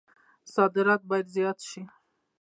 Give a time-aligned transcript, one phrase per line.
[0.53, 1.81] صادرات باید زیات شي